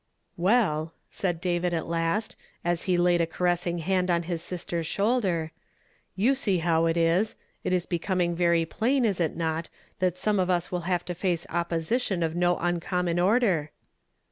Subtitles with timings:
[0.51, 4.87] "Well," said David at last, as he laid a caress ing liand on his sister's
[4.87, 5.51] shoulder,
[6.15, 7.35] "you see how it is.
[7.63, 9.69] It is becoming very plain, is it not,
[9.99, 13.69] that some of us will have to face opposition of no com mon order?